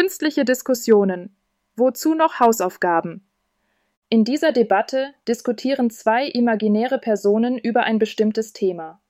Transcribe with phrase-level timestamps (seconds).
[0.00, 1.36] Künstliche Diskussionen.
[1.76, 3.28] Wozu noch Hausaufgaben?
[4.08, 9.02] In dieser Debatte diskutieren zwei imaginäre Personen über ein bestimmtes Thema.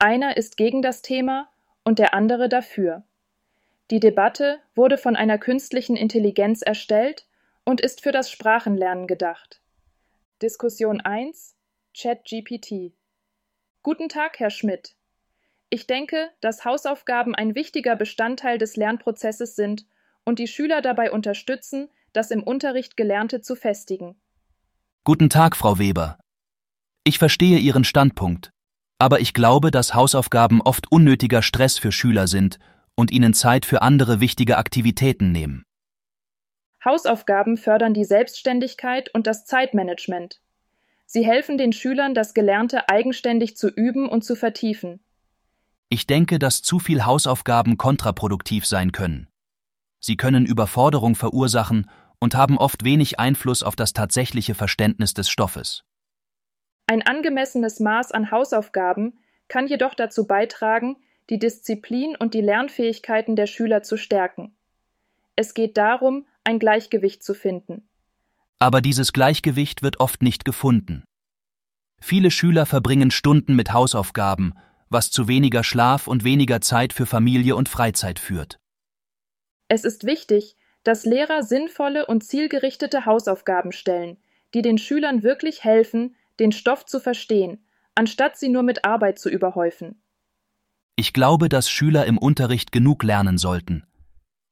[0.00, 1.48] Einer ist gegen das Thema
[1.84, 3.04] und der andere dafür.
[3.92, 7.28] Die Debatte wurde von einer künstlichen Intelligenz erstellt
[7.64, 9.60] und ist für das Sprachenlernen gedacht.
[10.42, 11.54] Diskussion 1
[11.96, 12.94] ChatGPT
[13.84, 14.96] Guten Tag, Herr Schmidt.
[15.70, 19.86] Ich denke, dass Hausaufgaben ein wichtiger Bestandteil des Lernprozesses sind
[20.26, 24.16] und die Schüler dabei unterstützen, das im Unterricht Gelernte zu festigen.
[25.04, 26.18] Guten Tag, Frau Weber.
[27.04, 28.50] Ich verstehe Ihren Standpunkt,
[28.98, 32.58] aber ich glaube, dass Hausaufgaben oft unnötiger Stress für Schüler sind
[32.96, 35.62] und ihnen Zeit für andere wichtige Aktivitäten nehmen.
[36.84, 40.40] Hausaufgaben fördern die Selbstständigkeit und das Zeitmanagement.
[41.04, 45.00] Sie helfen den Schülern, das Gelernte eigenständig zu üben und zu vertiefen.
[45.88, 49.28] Ich denke, dass zu viel Hausaufgaben kontraproduktiv sein können.
[50.00, 55.84] Sie können Überforderung verursachen und haben oft wenig Einfluss auf das tatsächliche Verständnis des Stoffes.
[56.86, 60.96] Ein angemessenes Maß an Hausaufgaben kann jedoch dazu beitragen,
[61.30, 64.56] die Disziplin und die Lernfähigkeiten der Schüler zu stärken.
[65.34, 67.88] Es geht darum, ein Gleichgewicht zu finden.
[68.58, 71.04] Aber dieses Gleichgewicht wird oft nicht gefunden.
[72.00, 74.54] Viele Schüler verbringen Stunden mit Hausaufgaben,
[74.88, 78.58] was zu weniger Schlaf und weniger Zeit für Familie und Freizeit führt.
[79.68, 84.18] Es ist wichtig, dass Lehrer sinnvolle und zielgerichtete Hausaufgaben stellen,
[84.54, 89.28] die den Schülern wirklich helfen, den Stoff zu verstehen, anstatt sie nur mit Arbeit zu
[89.28, 90.00] überhäufen.
[90.94, 93.84] Ich glaube, dass Schüler im Unterricht genug lernen sollten.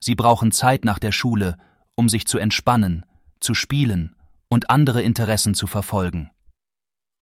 [0.00, 1.56] Sie brauchen Zeit nach der Schule,
[1.94, 3.04] um sich zu entspannen,
[3.40, 4.14] zu spielen
[4.48, 6.30] und andere Interessen zu verfolgen.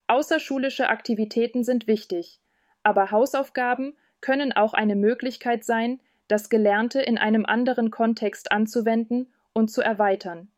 [0.08, 2.40] Außerschulische Aktivitäten sind wichtig,
[2.84, 6.00] aber Hausaufgaben können auch eine Möglichkeit sein,
[6.32, 10.50] das Gelernte in einem anderen Kontext anzuwenden und zu erweitern.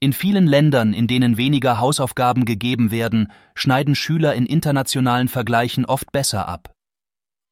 [0.00, 6.10] In vielen Ländern, in denen weniger Hausaufgaben gegeben werden, schneiden Schüler in internationalen Vergleichen oft
[6.10, 6.74] besser ab.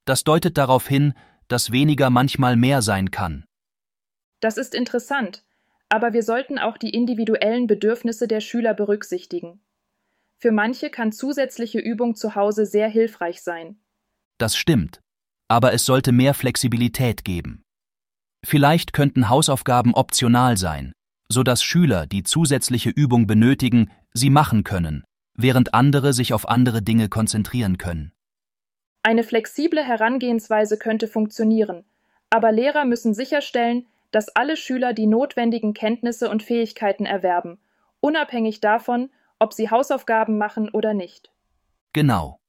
[0.04, 1.14] Das deutet darauf hin,
[1.46, 3.44] dass weniger manchmal mehr sein kann.
[4.40, 5.44] Das ist interessant,
[5.88, 9.60] aber wir sollten auch die individuellen Bedürfnisse der Schüler berücksichtigen.
[10.38, 13.78] Für manche kann zusätzliche Übung zu Hause sehr hilfreich sein.
[14.38, 15.00] Das stimmt,
[15.50, 17.64] aber es sollte mehr Flexibilität geben.
[18.46, 20.92] Vielleicht könnten Hausaufgaben optional sein,
[21.28, 25.02] so dass Schüler, die zusätzliche Übung benötigen, sie machen können,
[25.34, 28.12] während andere sich auf andere Dinge konzentrieren können.
[29.02, 31.84] Eine flexible Herangehensweise könnte funktionieren,
[32.30, 37.58] aber Lehrer müssen sicherstellen, dass alle Schüler die notwendigen Kenntnisse und Fähigkeiten erwerben,
[38.00, 41.32] unabhängig davon, ob sie Hausaufgaben machen oder nicht.
[41.92, 42.39] Genau.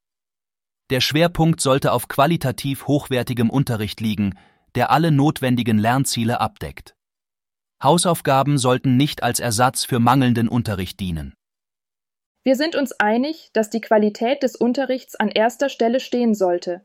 [0.91, 4.37] Der Schwerpunkt sollte auf qualitativ hochwertigem Unterricht liegen,
[4.75, 6.95] der alle notwendigen Lernziele abdeckt.
[7.81, 11.33] Hausaufgaben sollten nicht als Ersatz für mangelnden Unterricht dienen.
[12.43, 16.83] Wir sind uns einig, dass die Qualität des Unterrichts an erster Stelle stehen sollte.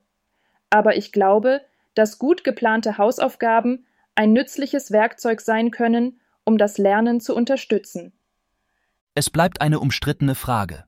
[0.70, 1.62] Aber ich glaube,
[1.94, 8.12] dass gut geplante Hausaufgaben ein nützliches Werkzeug sein können, um das Lernen zu unterstützen.
[9.14, 10.84] Es bleibt eine umstrittene Frage.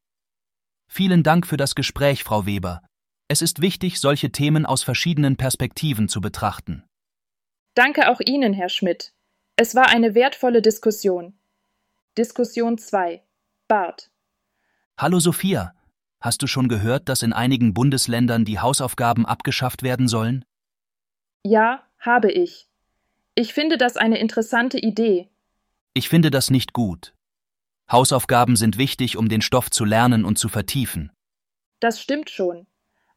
[0.86, 2.82] Vielen Dank für das Gespräch, Frau Weber.
[3.31, 6.84] Es ist wichtig, solche Themen aus verschiedenen Perspektiven zu betrachten.
[7.75, 9.12] Danke auch Ihnen, Herr Schmidt.
[9.56, 11.39] Es war eine wertvolle Diskussion.
[12.16, 13.22] Diskussion 2.
[13.69, 14.11] Bart.
[14.97, 15.75] Hallo Sophia,
[16.21, 20.47] hast du schon gehört, dass in einigen Bundesländern die Hausaufgaben abgeschafft werden sollen?
[21.45, 22.66] Ja, habe ich.
[23.34, 25.28] Ich finde das eine interessante Idee.
[25.93, 27.12] Ich finde das nicht gut.
[27.93, 31.12] Hausaufgaben sind wichtig, um den Stoff zu lernen und zu vertiefen.
[31.78, 32.66] Das stimmt schon.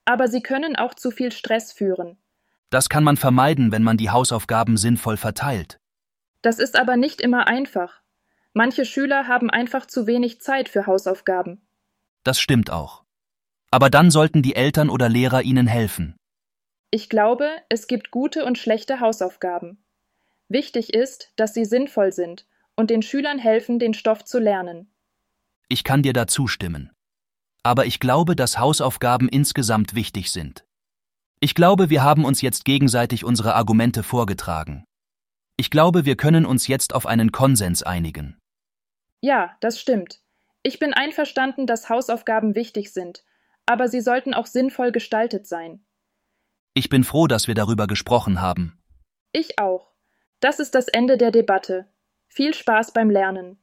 [0.06, 2.18] Aber sie können auch zu viel Stress führen.
[2.70, 5.78] Das kann man vermeiden, wenn man die Hausaufgaben sinnvoll verteilt.
[6.42, 8.02] Das ist aber nicht immer einfach.
[8.54, 11.62] Manche Schüler haben einfach zu wenig Zeit für Hausaufgaben.
[12.24, 13.04] Das stimmt auch.
[13.72, 16.16] Aber dann sollten die Eltern oder Lehrer ihnen helfen.
[16.92, 19.84] Ich glaube, es gibt gute und schlechte Hausaufgaben.
[20.50, 22.46] Wichtig ist, dass sie sinnvoll sind
[22.76, 24.92] und den Schülern helfen, den Stoff zu lernen.
[25.70, 26.92] Ich kann dir da zustimmen.
[27.64, 30.66] Aber ich glaube, dass Hausaufgaben insgesamt wichtig sind.
[31.40, 34.84] Ich glaube, wir haben uns jetzt gegenseitig unsere Argumente vorgetragen.
[35.58, 38.40] Ich glaube, wir können uns jetzt auf einen Konsens einigen.
[39.22, 40.22] Ja, das stimmt.
[40.64, 43.24] Ich bin einverstanden, dass Hausaufgaben wichtig sind,
[43.66, 45.86] aber sie sollten auch sinnvoll gestaltet sein.
[46.74, 48.82] Ich bin froh, dass wir darüber gesprochen haben.
[49.34, 49.92] Ich auch.
[50.40, 51.88] Das ist das Ende der Debatte.
[52.28, 53.61] Viel Spaß beim Lernen.